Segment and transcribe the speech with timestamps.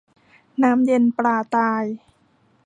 [0.63, 1.83] น้ำเย็นปลาตาย